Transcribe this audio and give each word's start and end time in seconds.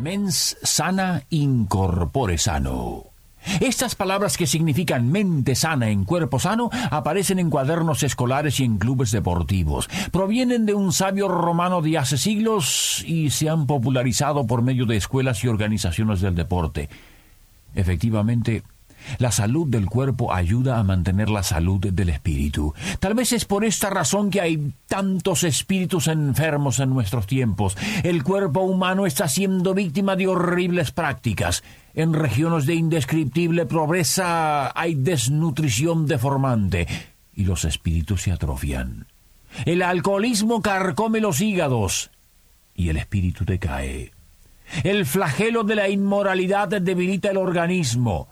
Mens 0.00 0.56
sana 0.62 1.24
incorpore 1.30 2.38
sano. 2.38 3.04
Estas 3.60 3.96
palabras 3.96 4.36
que 4.36 4.46
significan 4.46 5.10
mente 5.10 5.56
sana 5.56 5.88
en 5.88 6.04
cuerpo 6.04 6.38
sano 6.38 6.70
aparecen 6.90 7.40
en 7.40 7.50
cuadernos 7.50 8.04
escolares 8.04 8.60
y 8.60 8.64
en 8.64 8.78
clubes 8.78 9.10
deportivos. 9.10 9.88
Provienen 10.12 10.66
de 10.66 10.74
un 10.74 10.92
sabio 10.92 11.26
romano 11.26 11.82
de 11.82 11.98
hace 11.98 12.16
siglos 12.16 13.04
y 13.06 13.30
se 13.30 13.48
han 13.48 13.66
popularizado 13.66 14.46
por 14.46 14.62
medio 14.62 14.86
de 14.86 14.96
escuelas 14.96 15.42
y 15.42 15.48
organizaciones 15.48 16.20
del 16.20 16.36
deporte. 16.36 16.88
Efectivamente, 17.74 18.62
la 19.18 19.32
salud 19.32 19.66
del 19.66 19.86
cuerpo 19.86 20.32
ayuda 20.32 20.78
a 20.78 20.82
mantener 20.82 21.30
la 21.30 21.42
salud 21.42 21.80
del 21.80 22.08
espíritu. 22.08 22.74
Tal 23.00 23.14
vez 23.14 23.32
es 23.32 23.44
por 23.44 23.64
esta 23.64 23.90
razón 23.90 24.30
que 24.30 24.40
hay 24.40 24.72
tantos 24.86 25.44
espíritus 25.44 26.08
enfermos 26.08 26.78
en 26.80 26.90
nuestros 26.90 27.26
tiempos. 27.26 27.76
El 28.02 28.22
cuerpo 28.22 28.60
humano 28.60 29.06
está 29.06 29.28
siendo 29.28 29.74
víctima 29.74 30.16
de 30.16 30.26
horribles 30.26 30.90
prácticas. 30.90 31.62
En 31.94 32.12
regiones 32.12 32.66
de 32.66 32.74
indescriptible 32.74 33.66
pobreza 33.66 34.78
hay 34.78 34.94
desnutrición 34.94 36.06
deformante 36.06 36.86
y 37.34 37.44
los 37.44 37.64
espíritus 37.64 38.22
se 38.22 38.32
atrofian. 38.32 39.06
El 39.64 39.82
alcoholismo 39.82 40.60
carcome 40.60 41.20
los 41.20 41.40
hígados 41.40 42.10
y 42.74 42.90
el 42.90 42.96
espíritu 42.96 43.44
decae. 43.44 44.12
El 44.84 45.06
flagelo 45.06 45.64
de 45.64 45.74
la 45.74 45.88
inmoralidad 45.88 46.68
debilita 46.68 47.30
el 47.30 47.38
organismo 47.38 48.28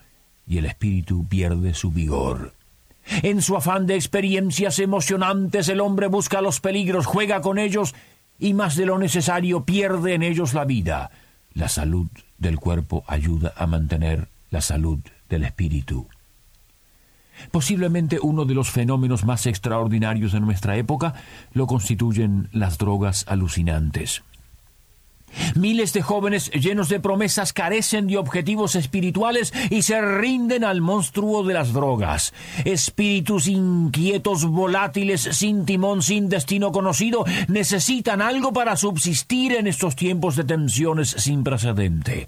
y 0.46 0.58
el 0.58 0.66
espíritu 0.66 1.26
pierde 1.26 1.74
su 1.74 1.90
vigor. 1.90 2.54
En 3.22 3.42
su 3.42 3.56
afán 3.56 3.86
de 3.86 3.94
experiencias 3.94 4.78
emocionantes 4.78 5.68
el 5.68 5.80
hombre 5.80 6.08
busca 6.08 6.40
los 6.40 6.60
peligros, 6.60 7.06
juega 7.06 7.40
con 7.40 7.58
ellos 7.58 7.94
y 8.38 8.54
más 8.54 8.76
de 8.76 8.86
lo 8.86 8.98
necesario 8.98 9.64
pierde 9.64 10.14
en 10.14 10.22
ellos 10.22 10.54
la 10.54 10.64
vida. 10.64 11.10
La 11.54 11.68
salud 11.68 12.08
del 12.38 12.58
cuerpo 12.58 13.04
ayuda 13.06 13.52
a 13.56 13.66
mantener 13.66 14.28
la 14.50 14.60
salud 14.60 14.98
del 15.28 15.44
espíritu. 15.44 16.08
Posiblemente 17.50 18.18
uno 18.20 18.44
de 18.44 18.54
los 18.54 18.70
fenómenos 18.70 19.24
más 19.24 19.46
extraordinarios 19.46 20.32
de 20.32 20.40
nuestra 20.40 20.76
época 20.76 21.14
lo 21.52 21.66
constituyen 21.66 22.48
las 22.52 22.78
drogas 22.78 23.24
alucinantes. 23.28 24.22
Miles 25.54 25.92
de 25.92 26.02
jóvenes 26.02 26.50
llenos 26.50 26.88
de 26.88 27.00
promesas 27.00 27.52
carecen 27.52 28.06
de 28.06 28.18
objetivos 28.18 28.74
espirituales 28.74 29.52
y 29.70 29.82
se 29.82 30.00
rinden 30.00 30.64
al 30.64 30.80
monstruo 30.80 31.42
de 31.44 31.54
las 31.54 31.72
drogas. 31.72 32.32
Espíritus 32.64 33.46
inquietos, 33.46 34.44
volátiles, 34.44 35.22
sin 35.22 35.64
timón, 35.64 36.02
sin 36.02 36.28
destino 36.28 36.72
conocido, 36.72 37.24
necesitan 37.48 38.22
algo 38.22 38.52
para 38.52 38.76
subsistir 38.76 39.52
en 39.52 39.66
estos 39.66 39.96
tiempos 39.96 40.36
de 40.36 40.44
tensiones 40.44 41.10
sin 41.10 41.44
precedente. 41.44 42.26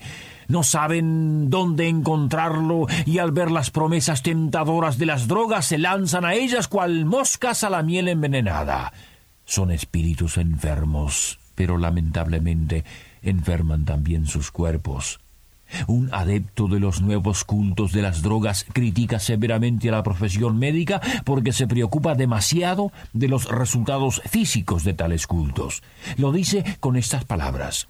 No 0.49 0.63
saben 0.63 1.51
dónde 1.51 1.89
encontrarlo 1.89 2.87
y 3.05 3.19
al 3.19 3.33
ver 3.33 3.51
las 3.51 3.71
promesas 3.71 4.23
tentadoras 4.23 4.97
de 4.97 5.05
las 5.05 5.29
drogas 5.29 5.67
se 5.67 5.77
lanzan 5.77 6.25
a 6.25 6.35
ellas 6.35 6.69
cual 6.69 7.05
moscas 7.05 7.65
a 7.65 7.71
la 7.71 7.83
miel 7.83 8.09
envenenada. 8.09 8.93
Son 9.45 9.71
espíritus 9.71 10.39
enfermos 10.39 11.39
pero 11.59 11.77
lamentablemente 11.77 12.85
enferman 13.21 13.85
también 13.85 14.27
sus 14.27 14.53
cuerpos. 14.53 15.19
Un 15.89 16.09
adepto 16.15 16.69
de 16.69 16.79
los 16.79 17.03
nuevos 17.03 17.43
cultos 17.43 17.91
de 17.91 18.01
las 18.01 18.23
drogas 18.23 18.65
critica 18.73 19.19
severamente 19.19 19.89
a 19.89 19.93
la 19.93 20.05
profesión 20.05 20.57
médica 20.57 21.01
porque 21.25 21.53
se 21.53 21.67
preocupa 21.67 22.15
demasiado 22.15 22.93
de 23.13 23.27
los 23.27 23.47
resultados 23.47 24.23
físicos 24.25 24.85
de 24.85 24.95
tales 24.95 25.27
cultos. 25.27 25.83
Lo 26.17 26.31
dice 26.31 26.65
con 26.79 26.95
estas 26.95 27.25
palabras. 27.25 27.89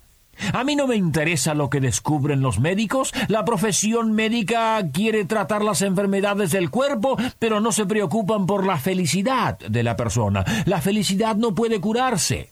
A 0.54 0.64
mí 0.64 0.74
no 0.74 0.86
me 0.86 0.96
interesa 0.96 1.52
lo 1.52 1.68
que 1.68 1.80
descubren 1.80 2.40
los 2.40 2.60
médicos. 2.60 3.12
La 3.28 3.44
profesión 3.44 4.12
médica 4.12 4.82
quiere 4.94 5.26
tratar 5.26 5.62
las 5.62 5.82
enfermedades 5.82 6.52
del 6.52 6.70
cuerpo, 6.70 7.18
pero 7.38 7.60
no 7.60 7.70
se 7.70 7.84
preocupan 7.84 8.46
por 8.46 8.64
la 8.64 8.78
felicidad 8.78 9.58
de 9.58 9.82
la 9.82 9.94
persona. 9.94 10.42
La 10.64 10.80
felicidad 10.80 11.36
no 11.36 11.54
puede 11.54 11.82
curarse 11.82 12.48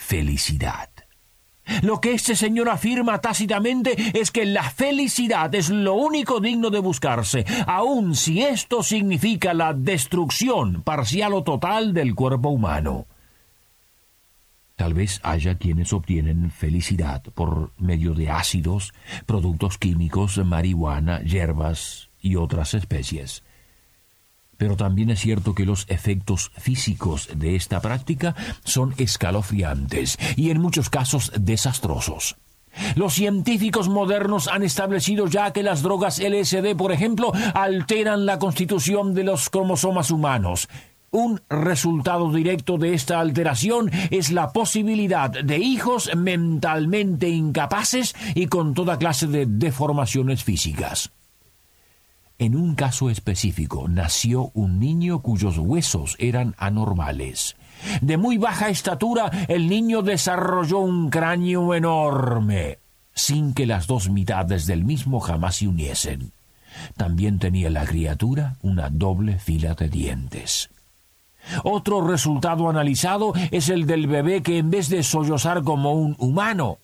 felicidad. 0.00 0.88
Lo 1.82 2.00
que 2.00 2.14
este 2.14 2.34
señor 2.34 2.68
afirma 2.68 3.20
tácitamente 3.20 3.94
es 4.18 4.32
que 4.32 4.44
la 4.44 4.64
felicidad 4.64 5.54
es 5.54 5.70
lo 5.70 5.94
único 5.94 6.40
digno 6.40 6.70
de 6.70 6.80
buscarse, 6.80 7.44
aun 7.66 8.16
si 8.16 8.42
esto 8.42 8.82
significa 8.82 9.54
la 9.54 9.72
destrucción 9.72 10.82
parcial 10.82 11.34
o 11.34 11.44
total 11.44 11.94
del 11.94 12.14
cuerpo 12.14 12.48
humano. 12.48 13.06
Tal 14.74 14.94
vez 14.94 15.20
haya 15.22 15.58
quienes 15.58 15.92
obtienen 15.92 16.50
felicidad 16.50 17.22
por 17.22 17.72
medio 17.76 18.14
de 18.14 18.30
ácidos, 18.30 18.92
productos 19.26 19.76
químicos, 19.78 20.38
marihuana, 20.38 21.20
hierbas 21.20 22.08
y 22.20 22.36
otras 22.36 22.74
especies. 22.74 23.44
Pero 24.60 24.76
también 24.76 25.08
es 25.08 25.20
cierto 25.20 25.54
que 25.54 25.64
los 25.64 25.86
efectos 25.88 26.52
físicos 26.58 27.30
de 27.34 27.56
esta 27.56 27.80
práctica 27.80 28.34
son 28.62 28.94
escalofriantes 28.98 30.18
y 30.36 30.50
en 30.50 30.60
muchos 30.60 30.90
casos 30.90 31.32
desastrosos. 31.34 32.36
Los 32.94 33.14
científicos 33.14 33.88
modernos 33.88 34.48
han 34.48 34.62
establecido 34.62 35.28
ya 35.28 35.54
que 35.54 35.62
las 35.62 35.80
drogas 35.80 36.18
LSD, 36.18 36.76
por 36.76 36.92
ejemplo, 36.92 37.32
alteran 37.54 38.26
la 38.26 38.38
constitución 38.38 39.14
de 39.14 39.24
los 39.24 39.48
cromosomas 39.48 40.10
humanos. 40.10 40.68
Un 41.10 41.40
resultado 41.48 42.30
directo 42.30 42.76
de 42.76 42.92
esta 42.92 43.18
alteración 43.18 43.90
es 44.10 44.30
la 44.30 44.52
posibilidad 44.52 45.30
de 45.30 45.56
hijos 45.56 46.14
mentalmente 46.14 47.30
incapaces 47.30 48.14
y 48.34 48.48
con 48.48 48.74
toda 48.74 48.98
clase 48.98 49.26
de 49.26 49.46
deformaciones 49.46 50.44
físicas. 50.44 51.10
En 52.40 52.56
un 52.56 52.74
caso 52.74 53.10
específico 53.10 53.86
nació 53.86 54.50
un 54.54 54.80
niño 54.80 55.20
cuyos 55.20 55.58
huesos 55.58 56.16
eran 56.18 56.54
anormales. 56.56 57.54
De 58.00 58.16
muy 58.16 58.38
baja 58.38 58.70
estatura, 58.70 59.30
el 59.46 59.68
niño 59.68 60.00
desarrolló 60.00 60.78
un 60.78 61.10
cráneo 61.10 61.74
enorme, 61.74 62.78
sin 63.12 63.52
que 63.52 63.66
las 63.66 63.86
dos 63.86 64.08
mitades 64.08 64.66
del 64.66 64.86
mismo 64.86 65.20
jamás 65.20 65.56
se 65.56 65.68
uniesen. 65.68 66.32
También 66.96 67.38
tenía 67.38 67.68
la 67.68 67.84
criatura 67.84 68.56
una 68.62 68.88
doble 68.88 69.38
fila 69.38 69.74
de 69.74 69.90
dientes. 69.90 70.70
Otro 71.62 72.08
resultado 72.08 72.70
analizado 72.70 73.34
es 73.50 73.68
el 73.68 73.86
del 73.86 74.06
bebé 74.06 74.42
que 74.42 74.56
en 74.56 74.70
vez 74.70 74.88
de 74.88 75.02
sollozar 75.02 75.62
como 75.62 75.92
un 75.92 76.16
humano, 76.18 76.78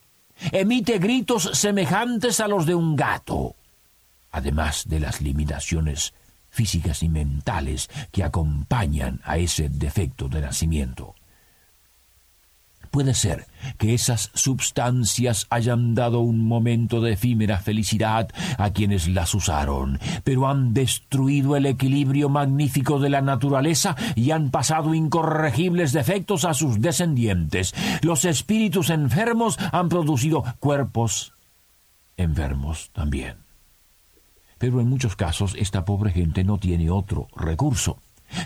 emite 0.52 0.98
gritos 0.98 1.48
semejantes 1.54 2.40
a 2.40 2.46
los 2.46 2.66
de 2.66 2.74
un 2.74 2.94
gato 2.94 3.56
además 4.36 4.84
de 4.86 5.00
las 5.00 5.22
limitaciones 5.22 6.12
físicas 6.50 7.02
y 7.02 7.08
mentales 7.08 7.88
que 8.12 8.22
acompañan 8.22 9.20
a 9.24 9.38
ese 9.38 9.70
defecto 9.70 10.28
de 10.28 10.42
nacimiento. 10.42 11.14
Puede 12.90 13.14
ser 13.14 13.46
que 13.78 13.94
esas 13.94 14.30
substancias 14.34 15.46
hayan 15.48 15.94
dado 15.94 16.20
un 16.20 16.46
momento 16.46 17.00
de 17.00 17.12
efímera 17.12 17.58
felicidad 17.58 18.28
a 18.58 18.70
quienes 18.70 19.08
las 19.08 19.34
usaron, 19.34 19.98
pero 20.22 20.48
han 20.48 20.74
destruido 20.74 21.56
el 21.56 21.64
equilibrio 21.64 22.28
magnífico 22.28 22.98
de 22.98 23.10
la 23.10 23.22
naturaleza 23.22 23.96
y 24.14 24.30
han 24.32 24.50
pasado 24.50 24.94
incorregibles 24.94 25.92
defectos 25.92 26.44
a 26.44 26.52
sus 26.52 26.80
descendientes. 26.80 27.74
Los 28.02 28.26
espíritus 28.26 28.90
enfermos 28.90 29.58
han 29.72 29.88
producido 29.88 30.44
cuerpos 30.60 31.32
enfermos 32.18 32.90
también 32.92 33.45
pero 34.58 34.80
en 34.80 34.88
muchos 34.88 35.16
casos 35.16 35.54
esta 35.58 35.84
pobre 35.84 36.10
gente 36.10 36.44
no 36.44 36.58
tiene 36.58 36.90
otro 36.90 37.28
recurso. 37.36 37.98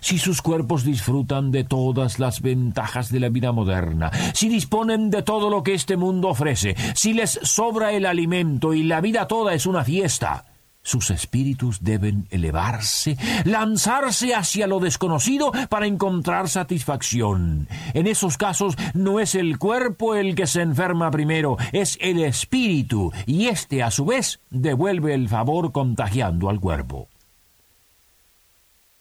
Si 0.03 0.19
sus 0.19 0.43
cuerpos 0.43 0.85
disfrutan 0.85 1.51
de 1.51 1.65
todas 1.65 2.19
las 2.19 2.43
ventajas 2.43 3.11
de 3.11 3.21
la 3.21 3.29
vida 3.29 3.53
moderna, 3.53 4.11
si 4.35 4.49
disponen 4.49 5.11
de 5.11 5.23
todo 5.23 5.49
lo 5.51 5.63
que 5.63 5.75
este 5.75 5.97
mundo 5.97 6.29
ofrece, 6.29 6.77
si 6.95 7.15
les 7.15 7.41
sobra 7.43 7.93
el 7.93 8.07
alimento 8.07 8.75
y 8.75 8.83
la 8.83 9.01
vida 9.01 9.27
toda 9.27 9.55
es 9.55 9.67
una 9.67 9.85
fiesta, 9.85 10.45
Sus 10.83 11.11
espíritus 11.11 11.83
deben 11.83 12.27
elevarse, 12.31 13.17
lanzarse 13.45 14.35
hacia 14.35 14.67
lo 14.67 14.81
desconocido 14.81 15.53
para 15.69 15.87
encontrar 15.87 16.49
satisfacción. 16.49 17.69
En 17.93 18.07
esos 18.07 18.39
casos 18.39 18.77
no 18.95 19.21
es 19.21 19.35
el 19.35 19.59
cuerpo 19.59 20.15
el 20.15 20.35
que 20.35 20.47
se 20.47 20.63
enferma 20.63 21.11
primero, 21.11 21.59
es 21.73 21.99
el 22.01 22.23
espíritu, 22.25 23.13
y 23.27 23.49
éste 23.49 23.83
a 23.83 23.91
su 23.91 24.07
vez 24.07 24.41
devuelve 24.51 25.13
el 25.13 25.29
favor 25.29 25.71
contagiando 25.71 26.49
al 26.49 26.61
cuerpo. 26.61 27.09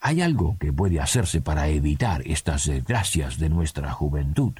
Hay 0.02 0.22
algo 0.22 0.58
que 0.60 0.72
puede 0.72 1.00
hacerse 1.00 1.42
para 1.42 1.68
evitar 1.68 2.22
estas 2.26 2.66
desgracias 2.66 3.38
de 3.38 3.50
nuestra 3.50 3.92
juventud. 3.92 4.54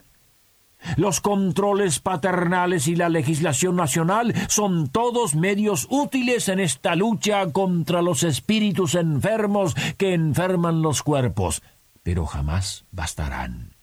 Los 0.96 1.22
controles 1.22 2.00
paternales 2.00 2.88
y 2.88 2.96
la 2.96 3.10
legislación 3.10 3.76
nacional 3.76 4.34
son 4.48 4.90
todos 4.90 5.36
medios 5.36 5.88
útiles 5.90 6.50
en 6.50 6.60
esta 6.60 6.96
lucha 6.96 7.52
contra 7.52 8.02
los 8.02 8.24
espíritus 8.24 8.96
enfermos 8.96 9.76
que 9.98 10.14
enferman 10.14 10.82
los 10.82 11.04
cuerpos, 11.04 11.62
pero 12.04 12.26
jamás 12.26 12.86
bastarán. 12.92 13.76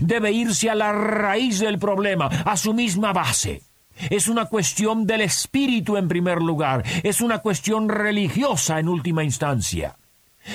Debe 0.00 0.32
irse 0.32 0.70
a 0.70 0.74
la 0.74 0.92
raíz 0.92 1.58
del 1.58 1.78
problema, 1.78 2.26
a 2.26 2.56
su 2.56 2.72
misma 2.72 3.12
base. 3.12 3.62
Es 4.10 4.28
una 4.28 4.46
cuestión 4.46 5.06
del 5.06 5.22
espíritu 5.22 5.96
en 5.96 6.08
primer 6.08 6.42
lugar, 6.42 6.84
es 7.02 7.20
una 7.20 7.38
cuestión 7.38 7.88
religiosa 7.88 8.78
en 8.78 8.88
última 8.88 9.24
instancia. 9.24 9.96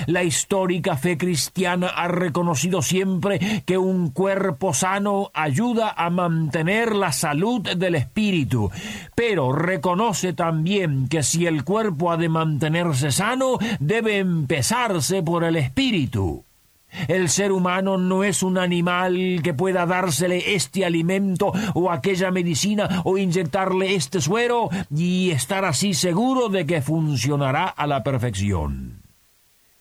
La 0.08 0.24
histórica 0.24 0.98
fe 0.98 1.18
cristiana 1.18 1.88
ha 1.88 2.08
reconocido 2.08 2.82
siempre 2.82 3.64
que 3.66 3.78
un 3.78 4.10
cuerpo 4.10 4.74
sano 4.74 5.32
ayuda 5.34 5.94
a 5.96 6.10
mantener 6.10 6.96
la 6.96 7.12
salud 7.12 7.62
del 7.62 7.96
espíritu, 7.96 8.72
pero 9.16 9.52
reconoce 9.52 10.34
también 10.34 11.08
que 11.08 11.24
si 11.24 11.46
el 11.46 11.64
cuerpo 11.64 12.12
ha 12.12 12.18
de 12.18 12.30
mantenerse 12.30 13.12
sano, 13.12 13.58
debe 13.80 14.18
empezarse 14.18 15.24
por 15.24 15.44
el 15.44 15.56
espíritu. 15.56 16.44
El 17.08 17.30
ser 17.30 17.52
humano 17.52 17.98
no 17.98 18.24
es 18.24 18.44
un 18.44 18.58
animal 18.58 19.40
que 19.42 19.54
pueda 19.54 19.86
dársele 19.86 20.56
este 20.56 20.86
alimento 20.86 21.54
o 21.74 21.90
aquella 21.90 22.32
medicina 22.32 23.02
o 23.06 23.18
inyectarle 23.18 23.96
este 23.96 24.20
suero 24.20 24.70
y 24.94 25.32
estar 25.32 25.64
así 25.64 25.94
seguro 25.94 26.50
de 26.50 26.66
que 26.66 26.82
funcionará 26.82 27.66
a 27.66 27.88
la 27.88 28.04
perfección 28.04 28.91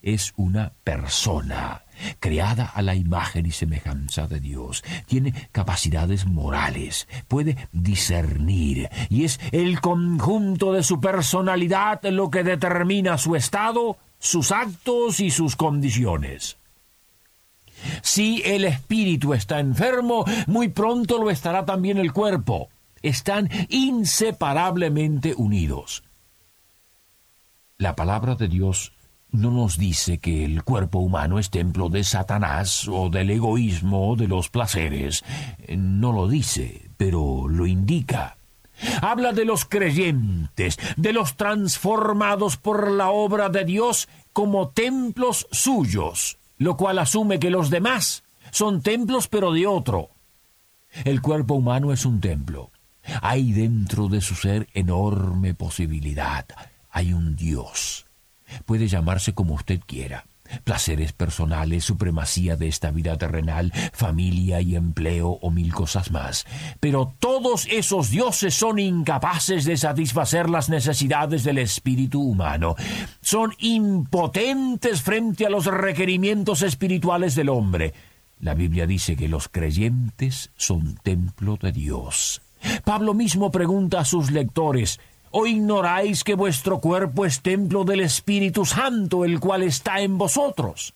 es 0.02 0.32
una 0.36 0.72
persona 0.84 1.82
creada 2.18 2.64
a 2.64 2.82
la 2.82 2.94
imagen 2.94 3.46
y 3.46 3.50
semejanza 3.50 4.26
de 4.26 4.40
Dios. 4.40 4.82
Tiene 5.06 5.34
capacidades 5.52 6.26
morales, 6.26 7.08
puede 7.28 7.56
discernir 7.72 8.88
y 9.08 9.24
es 9.24 9.40
el 9.52 9.80
conjunto 9.80 10.72
de 10.72 10.82
su 10.82 11.00
personalidad 11.00 12.02
lo 12.04 12.30
que 12.30 12.42
determina 12.42 13.18
su 13.18 13.36
estado, 13.36 13.98
sus 14.18 14.52
actos 14.52 15.20
y 15.20 15.30
sus 15.30 15.56
condiciones. 15.56 16.56
Si 18.02 18.42
el 18.44 18.64
espíritu 18.64 19.32
está 19.32 19.58
enfermo, 19.58 20.24
muy 20.46 20.68
pronto 20.68 21.18
lo 21.18 21.30
estará 21.30 21.64
también 21.64 21.98
el 21.98 22.12
cuerpo. 22.12 22.68
Están 23.02 23.48
inseparablemente 23.70 25.34
unidos. 25.34 26.02
La 27.78 27.96
palabra 27.96 28.34
de 28.34 28.48
Dios 28.48 28.92
no 29.32 29.50
nos 29.50 29.78
dice 29.78 30.18
que 30.18 30.44
el 30.44 30.64
cuerpo 30.64 30.98
humano 30.98 31.38
es 31.38 31.50
templo 31.50 31.88
de 31.88 32.04
Satanás 32.04 32.88
o 32.88 33.08
del 33.08 33.30
egoísmo 33.30 34.10
o 34.10 34.16
de 34.16 34.28
los 34.28 34.48
placeres. 34.48 35.24
No 35.68 36.12
lo 36.12 36.28
dice, 36.28 36.90
pero 36.96 37.46
lo 37.48 37.66
indica. 37.66 38.36
Habla 39.02 39.32
de 39.32 39.44
los 39.44 39.64
creyentes, 39.64 40.78
de 40.96 41.12
los 41.12 41.36
transformados 41.36 42.56
por 42.56 42.90
la 42.90 43.10
obra 43.10 43.48
de 43.50 43.64
Dios 43.64 44.08
como 44.32 44.70
templos 44.70 45.46
suyos, 45.50 46.38
lo 46.58 46.76
cual 46.76 46.98
asume 46.98 47.38
que 47.38 47.50
los 47.50 47.70
demás 47.70 48.24
son 48.50 48.82
templos 48.82 49.28
pero 49.28 49.52
de 49.52 49.66
otro. 49.66 50.10
El 51.04 51.20
cuerpo 51.20 51.54
humano 51.54 51.92
es 51.92 52.04
un 52.04 52.20
templo. 52.20 52.70
Hay 53.22 53.52
dentro 53.52 54.08
de 54.08 54.20
su 54.20 54.34
ser 54.34 54.68
enorme 54.74 55.54
posibilidad. 55.54 56.46
Hay 56.90 57.12
un 57.12 57.36
Dios 57.36 58.09
Puede 58.66 58.88
llamarse 58.88 59.34
como 59.34 59.54
usted 59.54 59.80
quiera. 59.86 60.24
Placeres 60.64 61.12
personales, 61.12 61.84
supremacía 61.84 62.56
de 62.56 62.68
esta 62.68 62.90
vida 62.90 63.16
terrenal, 63.16 63.72
familia 63.92 64.60
y 64.60 64.74
empleo 64.74 65.38
o 65.40 65.50
mil 65.50 65.72
cosas 65.72 66.10
más. 66.10 66.44
Pero 66.80 67.14
todos 67.18 67.66
esos 67.70 68.10
dioses 68.10 68.54
son 68.54 68.78
incapaces 68.78 69.64
de 69.64 69.76
satisfacer 69.76 70.50
las 70.50 70.68
necesidades 70.68 71.44
del 71.44 71.58
espíritu 71.58 72.20
humano. 72.20 72.74
Son 73.20 73.52
impotentes 73.58 75.02
frente 75.02 75.46
a 75.46 75.50
los 75.50 75.66
requerimientos 75.66 76.62
espirituales 76.62 77.34
del 77.34 77.48
hombre. 77.48 77.94
La 78.40 78.54
Biblia 78.54 78.86
dice 78.86 79.16
que 79.16 79.28
los 79.28 79.48
creyentes 79.48 80.50
son 80.56 80.96
templo 80.96 81.58
de 81.60 81.72
Dios. 81.72 82.42
Pablo 82.84 83.14
mismo 83.14 83.50
pregunta 83.50 84.00
a 84.00 84.04
sus 84.04 84.30
lectores, 84.30 85.00
¿O 85.30 85.46
ignoráis 85.46 86.24
que 86.24 86.34
vuestro 86.34 86.80
cuerpo 86.80 87.24
es 87.24 87.40
templo 87.40 87.84
del 87.84 88.00
Espíritu 88.00 88.64
Santo, 88.64 89.24
el 89.24 89.38
cual 89.38 89.62
está 89.62 90.00
en 90.00 90.18
vosotros? 90.18 90.94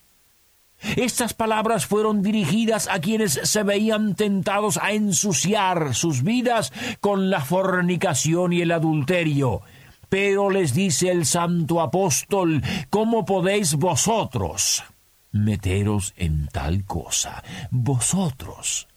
Estas 0.97 1.35
palabras 1.35 1.87
fueron 1.87 2.23
dirigidas 2.23 2.89
a 2.89 3.01
quienes 3.01 3.41
se 3.43 3.63
veían 3.63 4.17
tentados 4.17 4.77
a 4.77 4.93
ensuciar 4.93 5.95
sus 5.95 6.23
vidas 6.23 6.73
con 7.01 7.31
la 7.31 7.41
fornicación 7.41 8.53
y 8.53 8.61
el 8.61 8.73
adulterio. 8.73 9.63
Pero 10.09 10.51
les 10.51 10.75
dice 10.75 11.11
el 11.11 11.27
santo 11.27 11.81
apóstol, 11.81 12.63
¿cómo 12.91 13.25
podéis 13.25 13.75
vosotros 13.77 14.85
meteros 15.33 16.13
en 16.17 16.49
tal 16.49 16.85
cosa? 16.85 17.43
Vosotros 17.71 18.89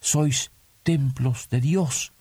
sois 0.00 0.50
templos 0.82 1.48
de 1.50 1.60
Dios 1.60 2.12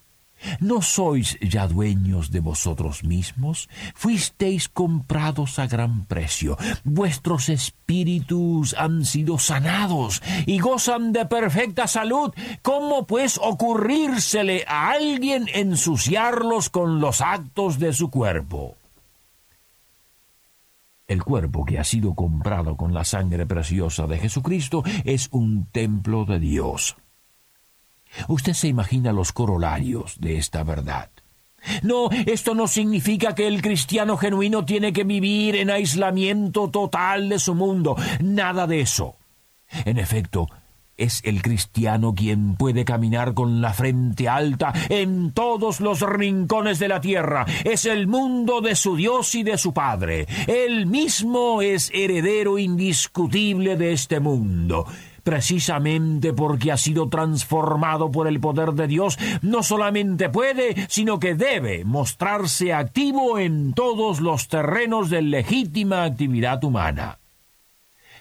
¿No 0.60 0.82
sois 0.82 1.38
ya 1.42 1.68
dueños 1.68 2.32
de 2.32 2.40
vosotros 2.40 3.04
mismos? 3.04 3.70
Fuisteis 3.96 4.70
comprados 4.70 5.60
a 5.60 5.68
gran 5.68 6.06
precio. 6.06 6.58
Vuestros 6.84 7.50
espíritus 7.50 8.76
han 8.78 9.06
sido 9.06 9.38
sanados 9.38 10.22
y 10.46 10.60
gozan 10.60 11.14
de 11.14 11.26
perfecta 11.26 11.88
salud. 11.88 12.34
¿Cómo 12.62 13.06
pues 13.06 13.40
ocurrírsele 13.42 14.66
a 14.68 14.92
alguien 14.92 15.46
ensuciarlos 15.54 16.70
con 16.70 17.00
los 17.00 17.22
actos 17.22 17.80
de 17.80 17.94
su 17.94 18.10
cuerpo? 18.10 18.76
El 21.08 21.24
cuerpo 21.24 21.64
que 21.64 21.80
ha 21.80 21.86
sido 21.86 22.14
comprado 22.16 22.76
con 22.76 22.94
la 22.94 23.06
sangre 23.06 23.46
preciosa 23.46 24.08
de 24.08 24.18
Jesucristo 24.18 24.84
es 25.06 25.30
un 25.32 25.66
templo 25.72 26.26
de 26.26 26.40
Dios. 26.40 26.98
Usted 28.28 28.54
se 28.54 28.68
imagina 28.68 29.14
los 29.14 29.32
corolarios 29.32 30.20
de 30.20 30.38
esta 30.38 30.64
verdad. 30.64 31.10
No, 31.84 32.10
esto 32.26 32.56
no 32.56 32.68
significa 32.68 33.36
que 33.36 33.48
el 33.48 33.62
cristiano 33.62 34.18
genuino 34.18 34.66
tiene 34.66 34.94
que 34.94 35.04
vivir 35.04 35.56
en 35.56 35.70
aislamiento 35.70 36.70
total 36.70 37.30
de 37.30 37.40
su 37.40 37.56
mundo. 37.56 37.96
Nada 38.22 38.68
de 38.68 38.82
eso. 38.82 39.16
En 39.86 39.98
efecto, 39.98 40.48
es 40.98 41.22
el 41.26 41.42
cristiano 41.42 42.16
quien 42.16 42.56
puede 42.56 42.84
caminar 42.84 43.34
con 43.34 43.62
la 43.62 43.74
frente 43.74 44.28
alta 44.28 44.74
en 44.90 45.32
todos 45.32 45.80
los 45.80 46.02
rincones 46.02 46.80
de 46.80 46.88
la 46.88 47.02
tierra. 47.02 47.46
Es 47.64 47.86
el 47.86 48.08
mundo 48.08 48.62
de 48.62 48.76
su 48.76 48.96
Dios 48.96 49.36
y 49.36 49.44
de 49.44 49.58
su 49.58 49.74
Padre. 49.74 50.26
Él 50.48 50.88
mismo 50.88 51.62
es 51.62 51.92
heredero 51.94 52.58
indiscutible 52.58 53.78
de 53.78 53.94
este 53.94 54.20
mundo 54.20 54.88
precisamente 55.28 56.32
porque 56.32 56.72
ha 56.72 56.78
sido 56.78 57.10
transformado 57.10 58.10
por 58.10 58.30
el 58.30 58.40
poder 58.40 58.72
de 58.72 58.88
Dios, 58.88 59.20
no 59.42 59.62
solamente 59.62 60.30
puede, 60.30 60.88
sino 60.88 61.20
que 61.20 61.36
debe 61.36 61.84
mostrarse 61.84 62.72
activo 62.72 63.38
en 63.38 63.74
todos 63.74 64.22
los 64.22 64.48
terrenos 64.48 65.10
de 65.10 65.22
legítima 65.22 66.06
actividad 66.06 66.64
humana. 66.64 67.20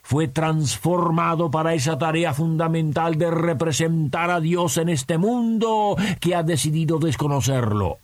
Fue 0.03 0.27
transformado 0.27 1.49
para 1.49 1.75
esa 1.75 1.97
tarea 1.97 2.35
fundamental 2.35 3.15
de 3.19 3.31
representar 3.31 4.33
a 4.33 4.41
Dios 4.41 4.77
en 4.77 4.89
este 4.89 5.17
mundo 5.17 5.95
que 6.19 6.35
ha 6.35 6.43
decidido 6.43 6.99
desconocerlo. 6.99 7.99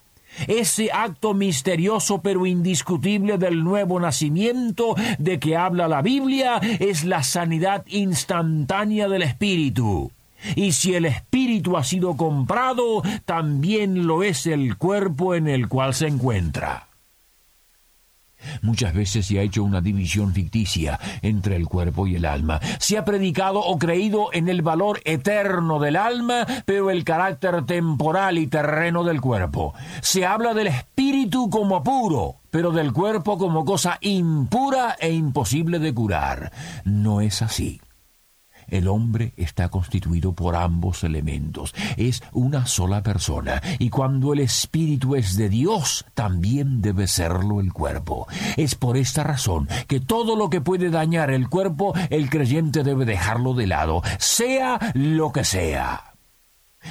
Ese 0.46 0.90
acto 0.92 1.34
misterioso 1.34 2.20
pero 2.22 2.46
indiscutible 2.46 3.38
del 3.38 3.62
nuevo 3.62 4.00
nacimiento 4.00 4.94
de 5.18 5.38
que 5.38 5.56
habla 5.56 5.88
la 5.88 6.02
Biblia 6.02 6.58
es 6.80 7.04
la 7.04 7.22
sanidad 7.22 7.84
instantánea 7.86 9.08
del 9.08 9.22
espíritu. 9.22 10.10
Y 10.56 10.72
si 10.72 10.94
el 10.94 11.04
espíritu 11.04 11.76
ha 11.76 11.84
sido 11.84 12.16
comprado, 12.16 13.02
también 13.24 14.06
lo 14.06 14.22
es 14.22 14.46
el 14.46 14.76
cuerpo 14.76 15.34
en 15.34 15.46
el 15.46 15.68
cual 15.68 15.94
se 15.94 16.08
encuentra. 16.08 16.88
Muchas 18.62 18.94
veces 18.94 19.26
se 19.26 19.38
ha 19.38 19.42
hecho 19.42 19.64
una 19.64 19.80
división 19.80 20.32
ficticia 20.32 20.98
entre 21.22 21.56
el 21.56 21.66
cuerpo 21.66 22.06
y 22.06 22.16
el 22.16 22.24
alma. 22.24 22.60
Se 22.78 22.98
ha 22.98 23.04
predicado 23.04 23.60
o 23.60 23.78
creído 23.78 24.30
en 24.32 24.48
el 24.48 24.62
valor 24.62 25.00
eterno 25.04 25.78
del 25.78 25.96
alma, 25.96 26.46
pero 26.64 26.90
el 26.90 27.04
carácter 27.04 27.64
temporal 27.66 28.38
y 28.38 28.46
terreno 28.46 29.04
del 29.04 29.20
cuerpo. 29.20 29.74
Se 30.00 30.24
habla 30.24 30.54
del 30.54 30.68
espíritu 30.68 31.50
como 31.50 31.82
puro, 31.82 32.36
pero 32.50 32.70
del 32.70 32.92
cuerpo 32.92 33.38
como 33.38 33.64
cosa 33.64 33.98
impura 34.00 34.96
e 34.98 35.12
imposible 35.12 35.78
de 35.78 35.92
curar. 35.92 36.52
No 36.84 37.20
es 37.20 37.42
así. 37.42 37.81
El 38.72 38.88
hombre 38.88 39.34
está 39.36 39.68
constituido 39.68 40.32
por 40.32 40.56
ambos 40.56 41.04
elementos, 41.04 41.74
es 41.98 42.22
una 42.32 42.64
sola 42.64 43.02
persona, 43.02 43.62
y 43.78 43.90
cuando 43.90 44.32
el 44.32 44.40
espíritu 44.40 45.14
es 45.14 45.36
de 45.36 45.50
Dios, 45.50 46.06
también 46.14 46.80
debe 46.80 47.06
serlo 47.06 47.60
el 47.60 47.74
cuerpo. 47.74 48.26
Es 48.56 48.74
por 48.74 48.96
esta 48.96 49.24
razón 49.24 49.68
que 49.86 50.00
todo 50.00 50.36
lo 50.36 50.48
que 50.48 50.62
puede 50.62 50.88
dañar 50.88 51.30
el 51.30 51.50
cuerpo, 51.50 51.92
el 52.08 52.30
creyente 52.30 52.82
debe 52.82 53.04
dejarlo 53.04 53.52
de 53.52 53.66
lado, 53.66 54.02
sea 54.18 54.78
lo 54.94 55.32
que 55.32 55.44
sea. 55.44 56.11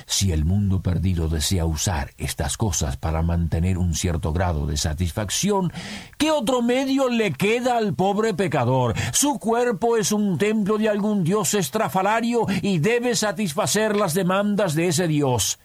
Si 0.05 0.31
el 0.31 0.45
mundo 0.45 0.81
perdido 0.81 1.29
desea 1.29 1.65
usar 1.65 2.11
estas 2.17 2.57
cosas 2.57 2.97
para 2.97 3.21
mantener 3.21 3.77
un 3.77 3.93
cierto 3.93 4.33
grado 4.33 4.65
de 4.65 4.77
satisfacción, 4.77 5.71
¿qué 6.17 6.31
otro 6.31 6.61
medio 6.61 7.09
le 7.09 7.33
queda 7.33 7.77
al 7.77 7.93
pobre 7.93 8.33
pecador? 8.33 8.95
Su 9.13 9.39
cuerpo 9.39 9.97
es 9.97 10.11
un 10.11 10.37
templo 10.37 10.77
de 10.77 10.89
algún 10.89 11.23
dios 11.23 11.53
estrafalario 11.53 12.45
y 12.61 12.79
debe 12.79 13.15
satisfacer 13.15 13.95
las 13.95 14.13
demandas 14.13 14.75
de 14.75 14.87
ese 14.87 15.07
dios. 15.07 15.59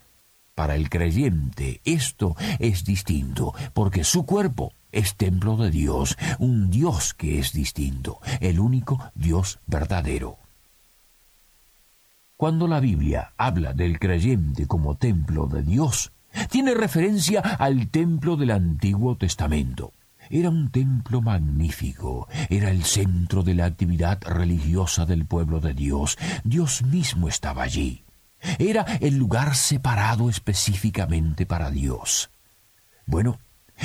Para 0.54 0.74
el 0.74 0.88
creyente 0.88 1.82
esto 1.84 2.34
es 2.58 2.84
distinto, 2.84 3.52
porque 3.74 4.04
su 4.04 4.24
cuerpo 4.24 4.72
es 4.90 5.14
templo 5.16 5.58
de 5.58 5.70
Dios, 5.70 6.16
un 6.38 6.70
Dios 6.70 7.12
que 7.12 7.38
es 7.38 7.52
distinto, 7.52 8.20
el 8.40 8.58
único 8.58 8.98
Dios 9.14 9.58
verdadero. 9.66 10.45
Cuando 12.36 12.68
la 12.68 12.80
Biblia 12.80 13.32
habla 13.38 13.72
del 13.72 13.98
creyente 13.98 14.66
como 14.66 14.96
templo 14.96 15.46
de 15.46 15.62
Dios, 15.62 16.12
tiene 16.50 16.74
referencia 16.74 17.40
al 17.40 17.88
templo 17.88 18.36
del 18.36 18.50
Antiguo 18.50 19.16
Testamento. 19.16 19.94
Era 20.28 20.50
un 20.50 20.70
templo 20.70 21.22
magnífico, 21.22 22.28
era 22.50 22.70
el 22.70 22.84
centro 22.84 23.42
de 23.42 23.54
la 23.54 23.64
actividad 23.64 24.20
religiosa 24.22 25.06
del 25.06 25.24
pueblo 25.24 25.60
de 25.60 25.72
Dios. 25.72 26.18
Dios 26.44 26.82
mismo 26.82 27.28
estaba 27.28 27.62
allí. 27.62 28.04
Era 28.58 28.82
el 29.00 29.16
lugar 29.16 29.54
separado 29.54 30.28
específicamente 30.28 31.46
para 31.46 31.70
Dios. 31.70 32.28
Bueno, 33.06 33.38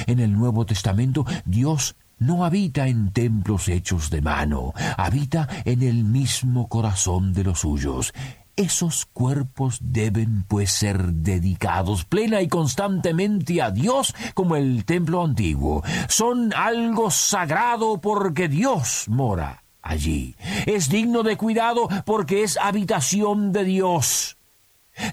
en 0.08 0.20
el 0.20 0.34
Nuevo 0.34 0.66
Testamento 0.66 1.26
Dios 1.46 1.96
no 2.20 2.44
habita 2.44 2.88
en 2.88 3.12
templos 3.12 3.70
hechos 3.70 4.10
de 4.10 4.22
mano, 4.22 4.74
habita 4.98 5.48
en 5.64 5.82
el 5.82 6.04
mismo 6.04 6.68
corazón 6.68 7.34
de 7.34 7.46
los 7.46 7.62
suyos. 7.62 8.14
Esos 8.56 9.06
cuerpos 9.06 9.80
deben 9.82 10.44
pues 10.48 10.72
ser 10.72 11.14
dedicados 11.14 12.06
plena 12.06 12.42
y 12.42 12.48
constantemente 12.48 13.62
a 13.62 13.72
Dios 13.72 14.14
como 14.34 14.56
el 14.56 14.86
templo 14.86 15.24
antiguo. 15.24 15.84
Son 16.10 16.54
algo 16.54 17.12
sagrado 17.12 18.00
porque 18.02 18.48
Dios 18.48 19.06
mora 19.08 19.64
allí. 19.82 20.36
Es 20.66 20.90
digno 20.90 21.24
de 21.24 21.38
cuidado 21.38 21.88
porque 22.06 22.44
es 22.44 22.58
habitación 22.58 23.52
de 23.52 23.64
Dios. 23.64 24.38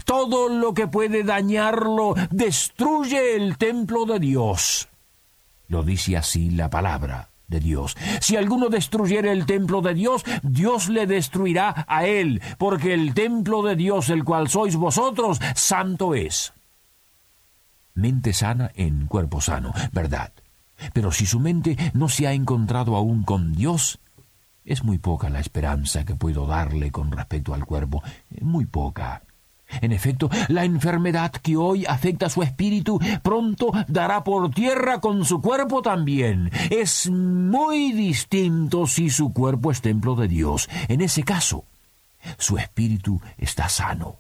Todo 0.05 0.49
lo 0.49 0.75
que 0.75 0.89
puede 0.89 1.23
dañarlo 1.23 2.15
destruye 2.31 3.37
el 3.37 3.57
templo 3.57 4.05
de 4.05 4.19
Dios. 4.19 4.89
Lo 5.69 5.83
dice 5.83 6.17
así 6.17 6.51
la 6.51 6.69
palabra 6.69 7.31
de 7.49 7.61
Dios. 7.61 7.97
Si 8.21 8.37
alguno 8.37 8.69
destruyere 8.69 9.33
el 9.33 9.47
templo 9.47 9.81
de 9.81 9.95
Dios, 9.95 10.25
Dios 10.43 10.89
le 10.89 11.07
destruirá 11.07 11.85
a 11.89 12.07
él, 12.07 12.41
porque 12.59 12.95
el 12.95 13.15
templo 13.15 13.63
de 13.63 13.75
Dios, 13.75 14.11
el 14.11 14.23
cual 14.23 14.49
sois 14.49 14.77
vosotros, 14.77 15.41
santo 15.55 16.15
es. 16.15 16.53
Mente 17.95 18.33
sana 18.33 18.71
en 18.77 19.07
cuerpo 19.07 19.41
sano, 19.41 19.73
verdad. 19.93 20.33
Pero 20.93 21.11
si 21.11 21.27
su 21.27 21.41
mente 21.41 21.77
no 21.95 22.09
se 22.09 22.29
ha 22.29 22.33
encontrado 22.33 22.95
aún 22.95 23.25
con 23.25 23.53
Dios, 23.53 23.99
es 24.65 24.85
muy 24.85 24.99
poca 24.99 25.31
la 25.31 25.41
esperanza 25.41 26.05
que 26.05 26.15
puedo 26.15 26.47
darle 26.47 26.93
con 26.93 27.11
respecto 27.11 27.55
al 27.55 27.65
cuerpo, 27.65 28.03
muy 28.41 28.67
poca. 28.67 29.23
En 29.81 29.93
efecto, 29.93 30.31
la 30.49 30.65
enfermedad 30.65 31.31
que 31.31 31.57
hoy 31.57 31.85
afecta 31.87 32.31
su 32.31 32.43
espíritu 32.43 32.99
pronto 33.23 33.71
dará 33.87 34.25
por 34.25 34.51
tierra 34.51 35.01
con 35.01 35.25
su 35.25 35.41
cuerpo 35.41 35.83
también. 35.83 36.51
Es 36.71 37.09
muy 37.11 37.93
distinto 37.93 38.87
si 38.87 39.11
su 39.11 39.33
cuerpo 39.33 39.71
es 39.71 39.81
templo 39.81 40.15
de 40.15 40.29
Dios. 40.29 40.69
En 40.89 41.01
ese 41.01 41.23
caso, 41.23 41.65
su 42.39 42.59
espíritu 42.59 43.21
está 43.37 43.69
sano. 43.69 44.17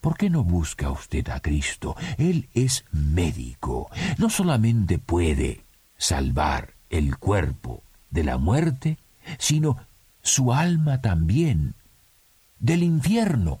¿Por 0.00 0.16
qué 0.16 0.30
no 0.30 0.44
busca 0.44 0.90
usted 0.90 1.28
a 1.30 1.40
Cristo? 1.40 1.96
Él 2.16 2.48
es 2.54 2.84
médico. 2.92 3.90
No 4.18 4.30
solamente 4.30 4.98
puede 4.98 5.64
salvar 5.98 6.74
el 6.90 7.16
cuerpo 7.18 7.82
de 8.10 8.22
la 8.22 8.38
muerte, 8.38 8.98
sino 9.38 9.78
su 10.22 10.52
alma 10.52 11.00
también 11.00 11.74
del 12.60 12.84
infierno. 12.84 13.60